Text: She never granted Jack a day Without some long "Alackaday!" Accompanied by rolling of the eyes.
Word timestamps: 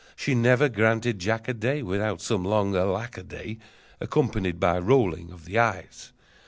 She 0.15 0.33
never 0.33 0.67
granted 0.67 1.19
Jack 1.19 1.47
a 1.47 1.53
day 1.53 1.83
Without 1.83 2.21
some 2.21 2.43
long 2.43 2.73
"Alackaday!" 2.73 3.59
Accompanied 3.99 4.59
by 4.59 4.79
rolling 4.79 5.31
of 5.31 5.45
the 5.45 5.59
eyes. 5.59 6.11